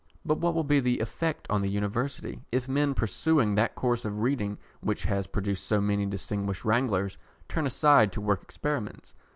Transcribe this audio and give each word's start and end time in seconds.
But 0.25 0.39
what 0.39 0.55
will 0.55 0.63
be 0.63 0.79
the 0.79 0.99
effect 0.99 1.45
on 1.51 1.61
the 1.61 1.69
University, 1.69 2.41
if 2.51 2.67
men 2.67 2.95
Pursuing 2.95 3.53
that 3.53 3.75
course 3.75 4.03
of 4.03 4.19
reading 4.23 4.57
which 4.79 5.03
has 5.03 5.27
produced 5.27 5.67
so 5.67 5.79
many 5.79 6.07
distinguished 6.07 6.65
Wranglers, 6.65 7.19
turn 7.47 7.67
aside 7.67 8.11
to 8.13 8.21
work 8.21 8.41
experiments? 8.41 9.13